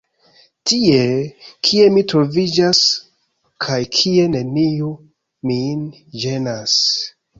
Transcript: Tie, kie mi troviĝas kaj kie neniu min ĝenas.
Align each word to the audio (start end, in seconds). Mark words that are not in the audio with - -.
Tie, 0.69 1.01
kie 1.67 1.89
mi 1.97 2.03
troviĝas 2.13 2.81
kaj 3.67 3.79
kie 3.99 4.25
neniu 4.37 4.91
min 5.51 5.85
ĝenas. 6.25 6.79